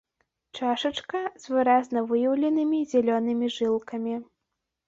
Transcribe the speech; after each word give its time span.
Чашачка 0.59 1.19
з 1.43 1.53
выразна 1.57 2.03
выяўленымі 2.13 2.79
зялёнымі 2.95 3.53
жылкамі. 3.59 4.15